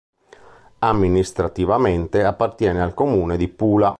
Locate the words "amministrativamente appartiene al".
0.79-2.95